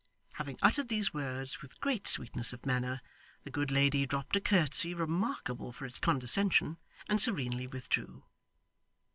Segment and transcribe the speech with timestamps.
[0.31, 3.01] Having uttered these words with great sweetness of manner,
[3.43, 6.77] the good lady dropped a curtsey remarkable for its condescension,
[7.07, 8.23] and serenely withdrew.